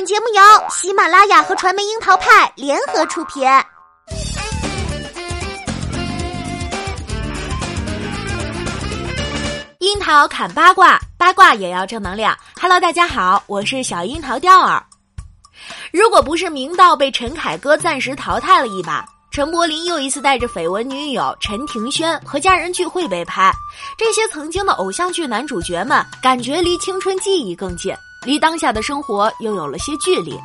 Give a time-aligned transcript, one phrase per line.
[0.00, 3.46] 本节目由喜马拉雅和传媒樱桃派联合出品。
[9.80, 12.34] 樱桃砍八卦，八卦也要正能量。
[12.58, 14.82] Hello，大家好，我是小樱桃钓儿。
[15.92, 23.52] 如果不是明道被陈凯歌暂时淘汰了一把，陈柏霖又一次带着绯闻女友陈庭轩和家人聚会被拍，
[23.98, 27.94] 这些曾经的偶像剧男主角们感觉离青春记忆更近，
[28.24, 30.38] 离当下的生活又有了些距离。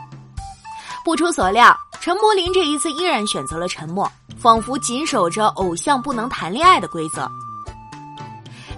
[1.04, 7.30] 不出所料，陈柏霖这一次依然选择了沉默，仿佛谨守着偶像不能谈恋爱的规则。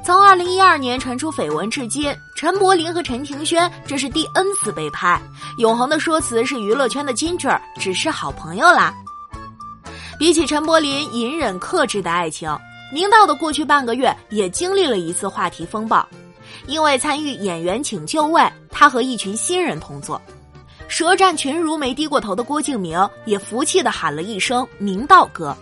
[0.04, 5.22] 从二零一二年传出绯闻至今，陈柏霖和陈庭轩这是第 N 次被拍。
[5.58, 8.94] 永恒的说辞是娱乐圈的金句儿只是好朋友啦。
[10.18, 12.50] 比起陈柏霖隐忍克制的爱情，
[12.94, 16.08] 明道的过去半个月也经历了一次话题风暴。
[16.68, 20.22] 因为参与《演员请就位》，他和一群新人同座，
[20.88, 25.56] 舌战群儒没低过头的郭敬明也服气的喊了一声“明道哥”。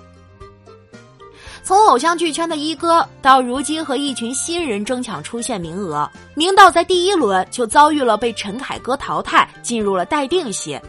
[1.64, 10.80] 从偶像剧圈的一哥到如今和一群新人争抢出现名额，明道在第一轮就遭遇了被陈凯歌淘汰，进入了待定席。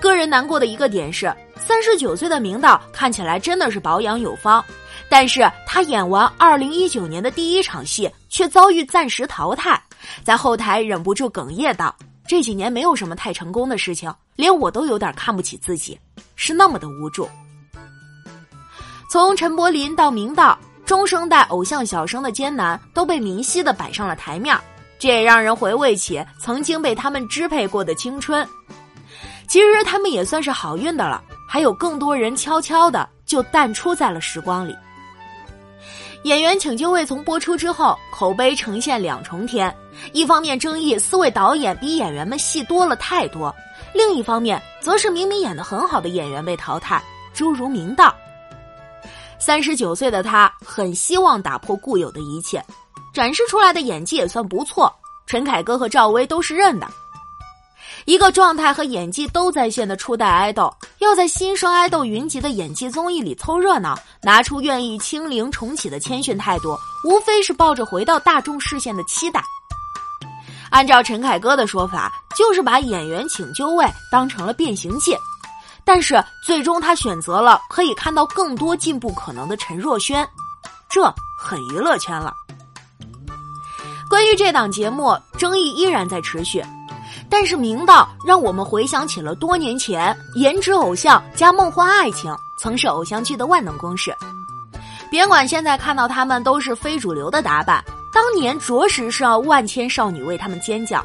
[0.00, 4.64] 个人难过的一个点是，三十九岁的明道看起来真的是保养有方，
[5.08, 9.80] 但是他演完二零一九年的第一场戏，却遭遇暂时淘汰，
[10.24, 11.94] 在后台忍不住哽咽道
[12.26, 15.98] ：“这几年没有什么太成功的事情，连我都有点看不起自己，
[16.34, 17.28] 是那么的无助。”
[19.08, 24.58] 从陈柏霖到明道，中生代偶像小生的艰难都被明晰的摆上了台面，
[24.98, 28.46] 这也让人回味起曾经被他们支配过的青春。
[29.46, 34.76] 其实他们也算是好运的了，还有更多人悄悄的就淡出在了时光里。
[36.26, 39.72] 演员请就位从播出之后，口碑呈现两重天，
[40.12, 43.54] 一方面争议四位导演比演员们戏多了太多，
[43.94, 47.00] 另一方面则是明明演的很好的演员被淘汰，
[47.32, 48.12] 诸如明道。
[49.38, 52.60] 三十九岁的他很希望打破固有的一切，
[53.14, 54.92] 展示出来的演技也算不错。
[55.26, 56.88] 陈凯歌和赵薇都是认的。
[58.06, 69.42] 一个状态和演技都在线的初代爱豆，要在新生爱豆云集的演技综艺里凑热闹，拿出愿意清零重启的谦逊态度，无非是抱着回到大众视线的期待。
[70.70, 75.16] 按照陈凯歌的说法，就是把演员请就位当成了变形计。
[75.84, 80.24] 但是最终他选择了可以看到更多进步可能的陈若萱，
[80.88, 82.32] 这很娱乐圈了。
[84.08, 86.64] 关于这档节目，争议依然在持续，
[87.28, 94.14] 但是明道让我们回想起了多年前颜值偶像加梦幻爱情曾是偶像剧的万能公式。
[95.10, 101.04] 别管现在看到他们都是非主流的打扮，当年着实是让万千少女为他们尖叫。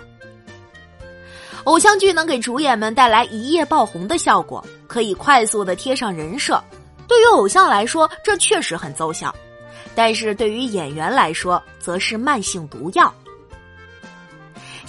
[1.66, 6.60] 偶像剧能给主演们带来一夜爆红的效果，可以快速的贴上人设。
[7.08, 9.30] 对于偶像来说，这确实很奏效；
[9.94, 13.14] 但是对于演员来说，则是慢性毒药。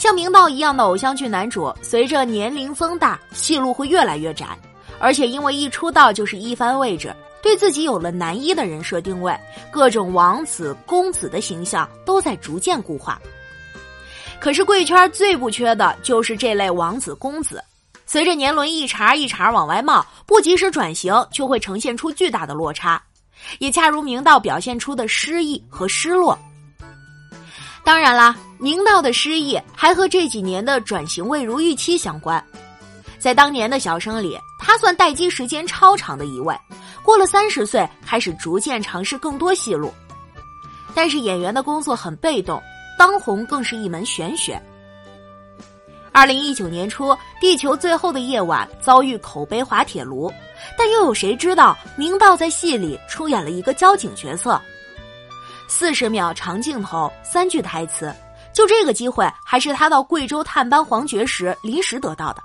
[0.03, 4.49] 像明道一样的偶像剧男主，随着年龄增大，戏路会越来越窄，
[4.99, 9.33] 而且因为一出道就是一番位置，对自己有了男一的人设定位，
[9.71, 13.23] 各种王子、公子的形象都在逐渐固化。
[14.41, 17.63] 可是贵圈最不缺的就是这类王子公子，
[18.05, 23.01] 随着年轮一茬一茬往外冒，不及时转型就会呈现出巨大的落差，
[23.61, 26.37] 也恰如明道表现出的失意和失落。
[27.85, 32.43] 当然啦，明道的失意还和这几年的转型未如预期相关。
[33.19, 36.57] 在当年的小生里，他算待机时间超长的一位，
[37.03, 39.93] 过了三十岁开始逐渐尝试更多戏路，
[40.95, 42.63] 但是演员的工作很被动。
[42.99, 44.61] 当红更是一门玄学。
[46.13, 47.07] 二零一九年初，
[47.41, 50.33] 《地球最后的夜晚》遭遇口碑滑铁卢，
[50.79, 54.61] 但又有谁知道明道在戏里出演了一个交警角色？
[55.75, 58.15] 四十秒长镜头，三句台词，
[58.53, 62.43] 就这个机会还是他到贵州探班黄觉时临时得到的。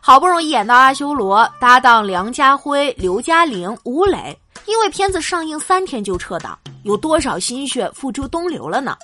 [0.00, 6.58] 好不容易演到阿修罗，搭档梁家辉、刘嘉玲、吴磊，因为片子上映三天就撤档。
[6.82, 8.96] 有多少心血付诸东流了呢？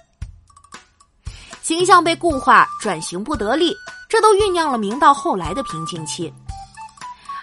[1.60, 3.76] 形象被固化，转型不得力，
[4.08, 6.32] 这都酝酿了明道后来的瓶颈期。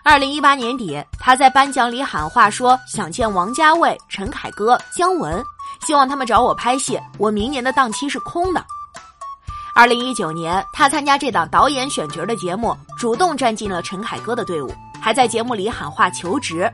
[0.10, 5.44] 二零一八年底，他在颁奖礼喊话说想见王家卫、陈凯歌、姜文，
[5.86, 8.66] 希望他们找我拍戏，我明年的档期是空的。
[9.76, 16.72] 二零一九年，他参加这档导演选角的节目，主动站进了陈凯歌的队伍，还在节目里喊话求职。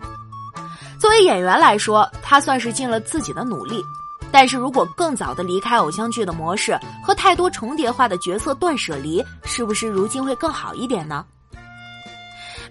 [1.00, 3.84] 作为演员来说，他算是尽了自己的努力，
[4.32, 11.26] 但是如果更早的离开偶像剧的模式和太多重叠化的角色断舍离，是不是如今会更好一点呢？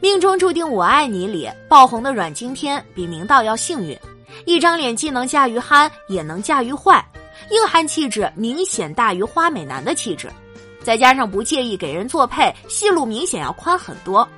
[0.02, 3.96] 命中注定我爱你里爆红的阮经天比明道要幸运，
[4.46, 7.06] 一张脸既能驾驭憨，也能驾驭坏，
[7.50, 10.28] 硬汉气质明显大于花美男的气质，
[10.82, 14.28] 再加上不介意给人做配，戏路明显要宽很多。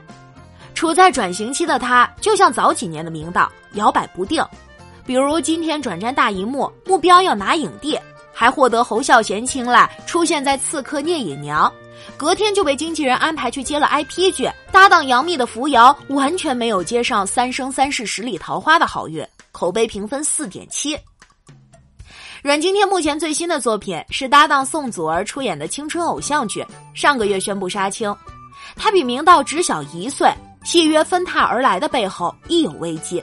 [0.74, 4.44] 处在转型期的他，就像早几年的明道，摇摆不定。
[5.06, 7.98] 比如今天转战大荧幕，目标要拿影帝，
[8.34, 11.66] 还获得侯孝贤青睐，出现在《刺客聂隐娘》，
[12.16, 20.98] 隔天就被经纪人安排去接了 IP 剧，搭档杨幂的扶摇完全没有接上《三生三世十里桃花》的好运，口碑评分四点七。
[22.42, 28.14] 阮经天目前最新的作品是搭档宋祖儿出演的青春偶像剧，上个月宣布杀青，
[28.76, 30.30] 他比明道只小一岁，
[30.62, 33.22] 戏约分榻而来的背后亦有危机。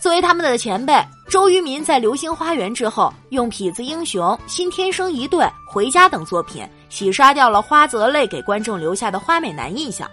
[0.00, 0.94] 作为他们的前辈，
[1.28, 10.10] 周渝民在《流星花园》之后，用《痞子英雄》《新天生一对》《回家》等作品洗刷掉了花泽类给观众留下的花美男印象。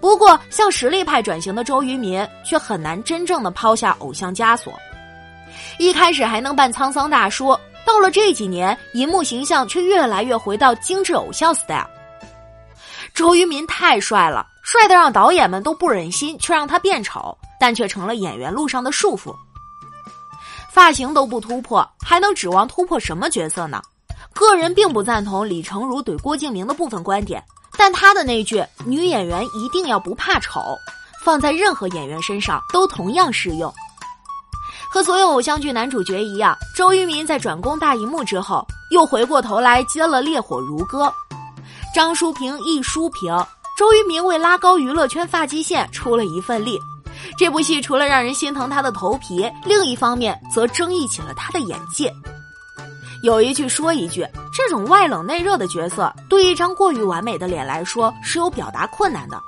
[0.00, 4.72] 不过，向实力派转型的周渝民却很难真正的抛下偶像枷锁。
[5.78, 7.48] 一开始还能扮沧桑大叔，
[7.84, 11.86] 到了这几年，银幕形象却越来越回到精致偶像 style。
[13.12, 17.36] 周渝民太帅了，帅的让导演们都不忍心去让他变丑。
[17.64, 19.34] 但却成了演员路上的束缚，
[20.70, 23.80] 发型都不突破，还能指望突破什么角色呢？
[24.34, 27.42] 个人并不赞同李成儒怼郭敬明的部分观点，
[27.78, 30.60] 但他的那句“女演员一定要不怕丑”，
[31.24, 33.72] 放在任何演员身上都同样适用。
[34.90, 41.06] 和所有偶像剧男主角一样，周渝民在转攻大荧幕之后，又回过头来接了《烈火如歌》，
[41.94, 43.34] 张淑平一书评，
[43.78, 46.78] 周渝民为拉高娱乐圈发际线出了一份力。
[47.36, 52.12] 这部戏除了让人心疼他的头皮，另一方面则争议起了他的眼界。
[53.22, 59.40] 有一句说一句，这种外冷内热的角色，对一张过于完美的脸来说是有表达困难的。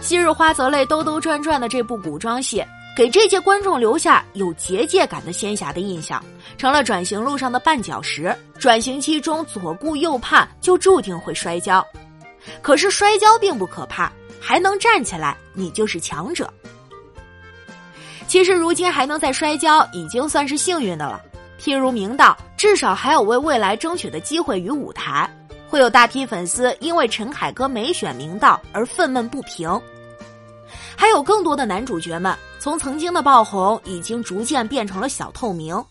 [0.00, 2.64] 昔日花泽类兜兜转转的这部古装戏，
[2.96, 6.24] 给这届观众留下有结界感的仙侠的印象，
[6.56, 8.34] 成了转型路上的绊脚石。
[8.58, 11.84] 转型期中左顾右盼，就注定会摔跤。
[12.62, 14.10] 可是摔跤并不可怕，
[14.40, 16.48] 还能站起来，你就是强者。
[18.30, 21.20] 其实如今还能再摔跤，已经算是幸运的了。
[21.60, 25.28] 譬如明道，至少还有为未来争取的机会与舞台。
[25.68, 29.68] 会有大批粉丝因为陈凯歌没选明道而愤懑不平。
[30.94, 35.84] 还有更多的男主角们，从曾经的爆红，已经逐渐变成了小透明。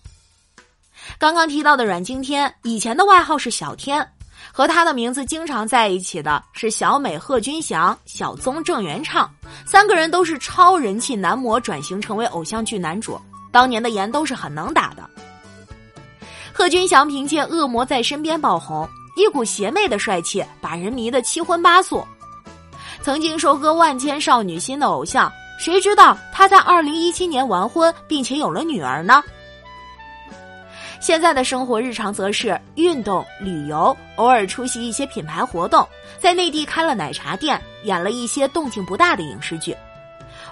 [1.17, 4.09] 刚刚提到的阮经天，以前的外号是小天。
[4.51, 9.29] 和他的名字经常在一起的是小美贺军翔、小宗郑元畅，
[9.65, 13.19] 三个人都是超人气男模转型成为偶像剧男主，
[13.51, 15.09] 当年的颜都是很能打的。
[16.51, 22.05] 贺军翔凭借《恶魔在身边》爆红，一股邪魅的帅气把人迷得七荤八素。
[23.01, 29.23] 曾经收割万千少女心的偶像，谁知道他在二零一七年完婚，并且有了女儿呢？
[30.99, 35.87] 现在的生活日常则是运动、旅游，偶尔出席一些品牌活动，
[36.19, 39.75] 在内地开了奶茶店，演了一些动静不大的影视剧，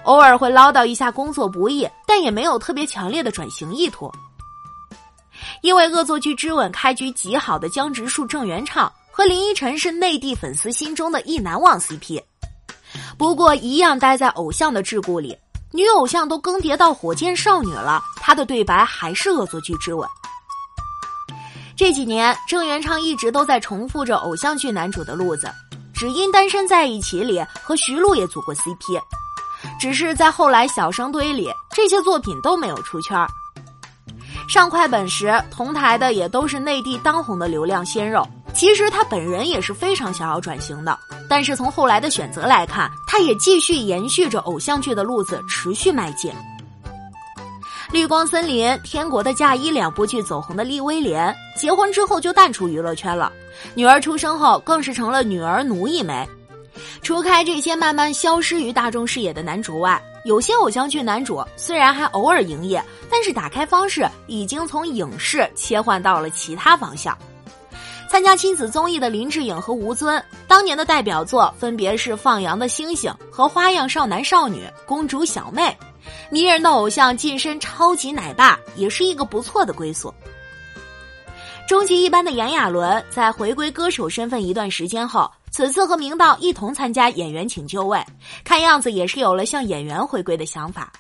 [0.04, 4.10] 偶尔会唠叨一下工作不易，但也没有特别强烈的转型意图。
[5.62, 12.22] 因为恶作剧之吻开局极好的江直树、郑元畅和林依晨是内地粉丝心中的意难忘 CP，
[13.18, 15.38] 不过一样待在偶像的桎梏里，
[15.74, 20.08] 女偶像都更迭到火箭少女了，她的对白还是恶作剧之吻。
[21.78, 25.48] 这几年，郑元畅一直都在重复着偶像剧男主的路子，
[25.94, 29.00] 只因《单身在一起》里和徐璐也组过 CP，
[29.80, 33.16] 只是在后来《小生堆》里这些作品都没有出圈。
[34.50, 40.98] 上快本时同台的也都是内地当红的流量鲜肉，其实他本人也是非常想要转型的，
[41.30, 46.32] 但是从后来的选择来看，他也继续延续着偶像剧的路子，持续迈进。
[47.90, 53.32] 《绿光森林》《天国的嫁衣》两部剧走红的厉威廉，结婚之后就淡出娱乐圈了。
[53.76, 56.28] 女儿出生后，更是成了女儿奴一枚。
[57.02, 67.18] 除开这些慢慢消失于大众视野的男主外，有些偶像剧男主虽然还偶尔营业，但是打开方式已经从影视切换到了其他方向。
[68.10, 75.64] 参加亲子综艺的林志颖和吴尊，当年的代表作分别是《放羊的星星》和《花样少男少女》《公主小妹》。
[76.30, 80.14] 迷人的偶像晋升超级奶爸，也是一个不错的归宿。
[81.68, 87.98] 终极一班的炎亚纶在回归歌手身份一段时间后，此次和明道一同参加《演员请就位》，
[88.46, 90.92] 看样子也是有了向演员回归的想法。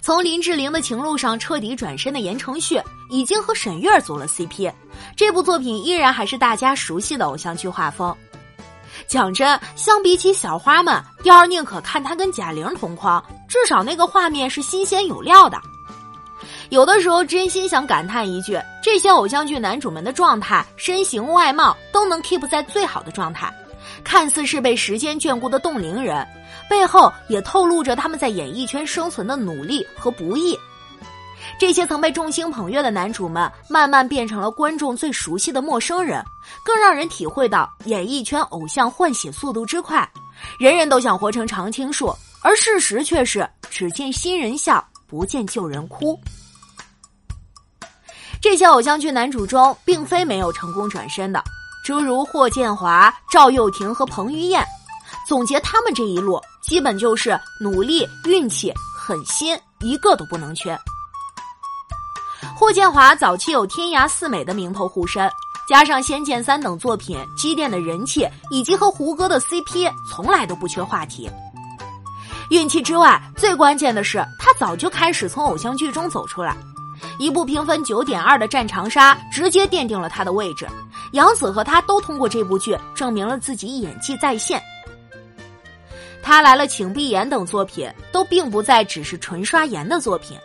[0.00, 4.72] 从林志玲的情路上彻底转身的言承旭，已经和沈月组了 CP。
[5.16, 8.16] 这部作品依然还是大家熟悉的偶像剧画风。
[9.06, 15.58] 讲真，相比起小花们，第二宁可看他跟贾玲同框，至少那个画面是新鲜有料的。
[16.70, 23.52] 有的时候真心想感叹一句：这些偶像剧男主们的状态、身形、外貌都能 keep 在最好的状态，
[24.02, 26.26] 看似是被时间眷顾的冻龄人，
[26.68, 30.58] 背后也透露着他们在演艺圈生存的努力和不易。
[31.58, 36.22] 这些曾被众星捧月的男主们，慢慢变成了观众最熟悉的陌生人，
[36.64, 40.08] 更让人体会到演艺圈偶像换血速度之快，
[40.58, 46.18] 人人都想活成常青树，而事实却是只见新人笑，不见旧人哭。
[48.40, 51.42] 这些偶像剧男主中，并非没有成功转身的，
[51.84, 54.62] 诸如霍建华、赵又廷和彭于晏。
[55.26, 60.78] 总结他们这一路，基本就是努力、运气、狠心，一个都不能缺。
[62.58, 65.30] 霍建华早期有“天涯四美”的名头护身，
[65.68, 71.30] 加上《仙剑三》等作品积淀的人气，以及和胡歌的 CP，从来都不缺话题。
[72.48, 76.56] 运气之外，最关键的是他早就开始从偶像剧中走出来。
[77.18, 80.66] 一部评分九点二的《战长沙》直接奠定了他的位置，
[81.12, 84.62] 杨紫和他都通过这部剧证明了自己演技在线。
[86.22, 90.36] 他来了，请闭眼等作品都并不再只是纯刷颜的作品，《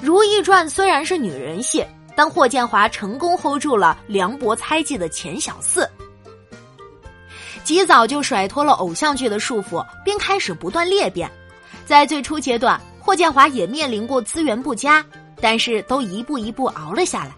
[0.00, 1.84] 如懿传》虽然是女人戏，
[2.16, 5.88] 但霍建华成功 hold 住了凉薄猜忌的钱小四，
[7.64, 11.30] 及早就甩脱了偶像剧的束缚，并开始不断裂变。
[11.84, 15.04] 在最初阶段，霍建华也面临过资源不佳。
[15.40, 17.30] 但是都一步一步熬了下来。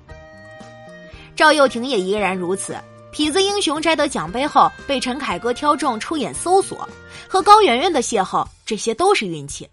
[1.36, 2.72] 赵又廷也依然如此，
[3.14, 6.78] 《痞子英雄》摘得奖杯后被陈凯歌挑中出演《搜索》，
[7.28, 9.68] 和高圆圆的邂逅，这些都是运气。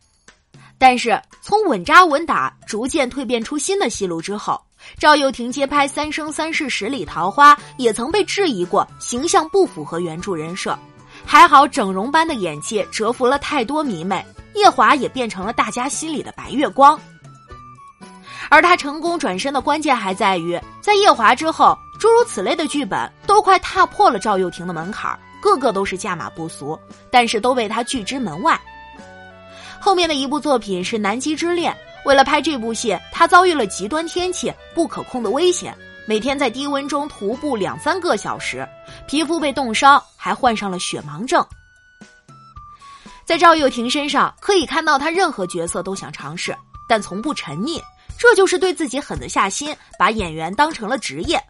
[0.77, 4.61] 但是从稳扎稳打逐渐蜕变出新的戏路之后，
[4.99, 10.77] 赵又廷接拍《三生三世十里桃花》，也曾被质疑过形象不符合原著人设。
[11.25, 16.97] 还好整容般的演技折服了太多迷妹，夜华也变成了大家心里的白月光。
[18.49, 26.79] 而他成功转身的关键还在于，在夜华之后，诸如此类的剧本都快踏破了赵又廷的门槛，个个都是价码不俗，
[27.11, 28.57] 但是都被他拒之门外。
[29.87, 31.71] 后面的一部作品是《南极之恋》，
[32.03, 35.73] 为了拍这部戏，他遭遇了极端天气、不可控的危险，
[36.05, 38.67] 每天在低温中徒步两三个小时，
[39.07, 41.41] 皮肤被冻伤，还患上了雪盲症。
[43.25, 46.53] 在赵又廷身上可以看到，他任何角色都想尝试，
[46.89, 47.81] 但从不沉溺。
[48.19, 51.41] 这就是对自己狠得下心，把演员当成了职业。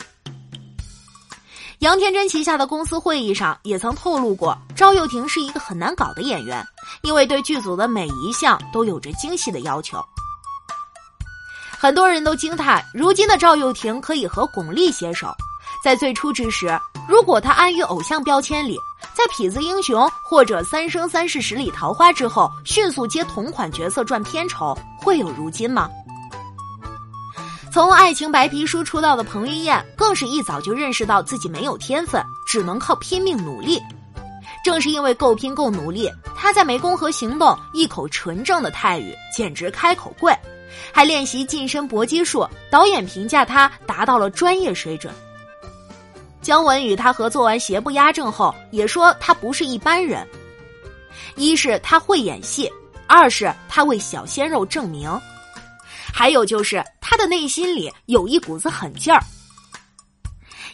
[1.80, 6.64] 杨天真旗下的公司会议上也曾透露过，赵又廷是一个很难搞的演员，
[7.02, 10.04] 因为对剧组的每一项都有着精细的要求。
[11.80, 15.28] 很多人都惊叹，如今的赵又廷可以和巩俐携手。
[15.84, 18.78] 在最初之时，如果他安于偶像标签里，
[19.14, 25.88] 在《痞子英雄》或者《三生三世十里桃花》之后，迅速接同款角色赚片酬，会有如今吗？
[27.72, 33.80] 从爱情白皮书出道的彭于晏，更是一早就认识到自己没有天分，只能靠拼命努力。
[34.64, 40.34] 正是因为够拼够努力，他在《湄公河行动》一口纯正的泰语，简直开口跪，
[40.92, 42.46] 还练习近身搏击术。
[42.70, 45.14] 导演评价他达到了专业水准。
[46.42, 50.28] 姜文与他合作完《邪不压正》后，也说他不是一般人。
[51.36, 52.72] 一是他会演戏，
[53.08, 55.10] 二是他为小鲜肉证明。
[56.14, 59.24] 还有就是他的内心里有一股子狠劲儿。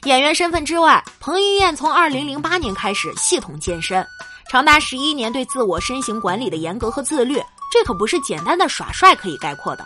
[0.06, 4.06] 演员身份之外，彭于晏从二零零八年开始系统健身，
[4.50, 7.42] 长达十一年对自我身形管理的严格和自律，
[7.72, 9.86] 这可不是简单的耍帅可以概括的。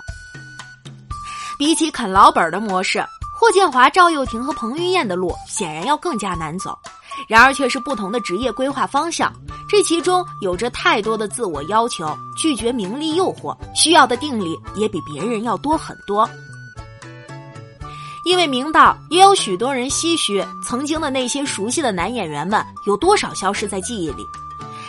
[1.60, 3.06] 比起啃老本的模式，
[3.40, 6.76] 霍建华、赵又廷和彭于晏的路显然要更加难走，
[7.28, 9.32] 然而却是不同的职业规划方向。
[9.70, 16.28] 这其中有着太多的自我要求，拒绝名利诱惑，需要的定力也比别人要多很多。
[18.28, 24.28] 因为明道，也有许多人唏嘘，曾经的那些熟悉的男演员们有多少消失在记忆里。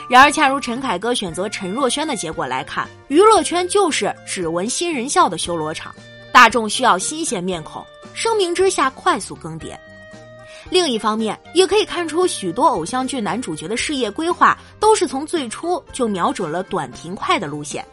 [0.09, 5.95] 然而，恰如陈凯歌选择陈若萱的结果来看，娱乐圈就是只闻新人笑的修罗场，
[6.33, 7.81] 大众需要新鲜面孔，
[8.13, 9.79] 声名之下快速更迭。
[10.69, 17.87] 另一方面，也可以看出许多偶像剧男主角的事业规划都是从最初就瞄准了短平快的路线，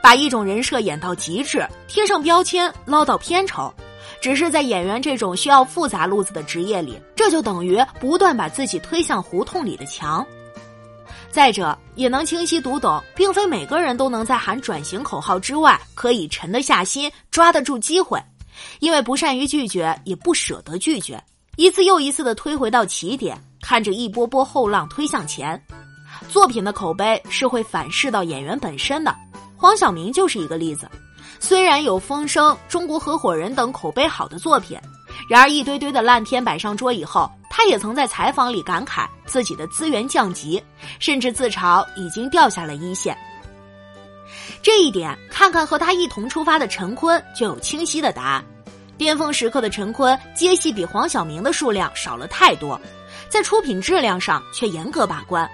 [0.00, 3.74] 把一种人设演到极致，贴上标签，捞到片酬。
[4.22, 10.24] 只是在演员这种需要复杂路子的职业里，这就等于不断把自己推向胡同里的墙。
[11.28, 18.22] 再者，也能清晰读懂，并非每个人都能在喊转型口号之外，可以沉得下心、抓得住机会，
[18.78, 21.20] 因为不善于拒绝，也不舍得拒绝，
[21.56, 25.60] 一次又一次的推回到起点，看着一波波后浪推向前。
[26.28, 29.12] 作品的口碑是会反噬到演员本身的，
[29.56, 30.88] 黄晓明就是一个例子。
[31.42, 34.78] 虽然有《风声》《中国合伙人》等口碑好的作品，
[35.28, 37.28] 然而一堆堆的烂片摆上桌以后。
[37.50, 40.62] 他也曾在采访里感慨自己的资源降级，
[40.98, 43.14] 甚至自嘲已经掉下了一线。
[44.62, 48.44] 这一点，看看和他一同出发的陈坤就有清晰的答案。
[48.96, 52.80] 巅峰时刻的陈坤接戏比黄晓明的数量少了太多，
[53.28, 55.48] 在出品质量上却严格把关。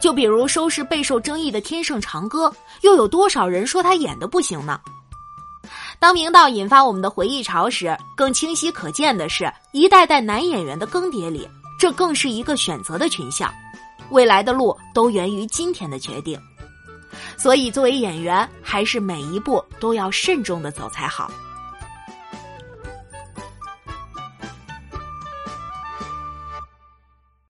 [0.00, 2.48] 就比如收视备受争议的《天盛长歌》，
[2.80, 4.80] 又有多少人说他演的不行呢？
[5.98, 11.48] 当明道引发我们的回忆潮时，更清晰可见的是，一代代男演员的更迭里，
[11.78, 13.52] 这更是一个选择的群像。
[14.10, 16.38] 未来的路都源于今天的决定，
[17.36, 21.30] 所以作为演员，还是每一步都要慎重的走才好。